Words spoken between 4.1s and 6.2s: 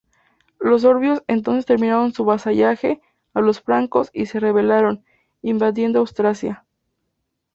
y se rebelaron, invadiendo